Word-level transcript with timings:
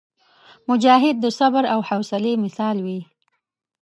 مجاهد 0.69 1.15
د 1.21 1.25
صبر 1.39 1.63
او 1.73 1.79
حوصلي 1.89 2.33
مثال 2.45 2.77
وي. 2.85 2.99